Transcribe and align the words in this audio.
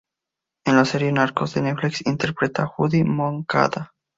En 0.65 0.77
la 0.77 0.83
serie 0.85 1.11
"Narcos" 1.11 1.53
de 1.53 1.61
Netflix 1.61 2.07
interpreta 2.07 2.63
a 2.63 2.65
Judy 2.65 3.03
Moncada. 3.03 3.93